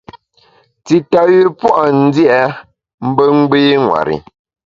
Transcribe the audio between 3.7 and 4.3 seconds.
ṅweri.